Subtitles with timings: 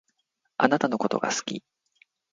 [0.57, 1.63] あなたのことが好き